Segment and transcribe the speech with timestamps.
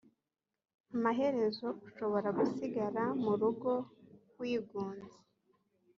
[0.95, 3.71] amaherezo ushobora gusigara mu rugo
[4.39, 5.15] wigunze